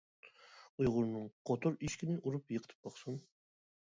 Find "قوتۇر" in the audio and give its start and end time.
1.49-1.77